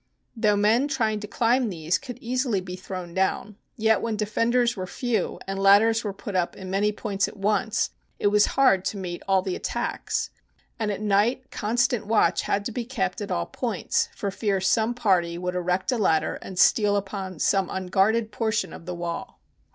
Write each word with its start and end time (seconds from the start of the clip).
Though 0.35 0.55
men 0.55 0.87
trying 0.87 1.19
to 1.19 1.27
climb 1.27 1.69
these 1.69 1.99
could 1.99 2.17
easily 2.17 2.59
be 2.59 2.75
thrown 2.75 3.13
down, 3.13 3.57
yet 3.77 4.01
when 4.01 4.15
defenders 4.17 4.75
were 4.75 4.87
few 4.87 5.39
and 5.45 5.59
ladders 5.59 6.03
were 6.03 6.11
put 6.11 6.35
up 6.35 6.55
in 6.55 6.71
many 6.71 6.91
points 6.91 7.27
at 7.27 7.37
once 7.37 7.91
it 8.17 8.25
was 8.29 8.47
hard 8.57 8.83
to 8.85 8.97
meet 8.97 9.21
all 9.27 9.43
the 9.43 9.55
attacks; 9.55 10.31
and 10.79 10.89
at 10.91 10.97
[148] 11.01 11.51
CONSTANTINOPLE 11.51 11.51
night 11.51 11.51
constant 11.51 12.07
watch 12.07 12.41
had 12.51 12.65
to 12.65 12.71
be 12.71 12.83
kept 12.83 13.21
at 13.21 13.29
all 13.29 13.45
points 13.45 14.09
for 14.15 14.31
fear 14.31 14.59
some 14.59 14.95
party 14.95 15.37
would 15.37 15.53
erect 15.53 15.91
a 15.91 15.99
ladder 15.99 16.39
and 16.41 16.57
steal 16.57 16.95
upon 16.95 17.37
some 17.37 17.69
unguarded 17.69 18.31
portion 18.31 18.73
of 18.73 18.87
the 18.87 18.95
wall. 18.95 19.39